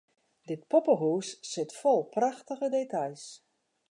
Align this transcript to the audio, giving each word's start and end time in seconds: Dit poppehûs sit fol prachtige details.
Dit 0.47 0.63
poppehûs 0.71 1.27
sit 1.51 1.71
fol 1.79 2.01
prachtige 2.15 2.67
details. 2.77 3.23